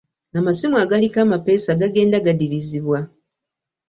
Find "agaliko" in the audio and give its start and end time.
0.83-1.15